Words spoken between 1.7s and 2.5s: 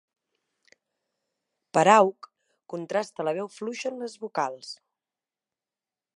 Parauk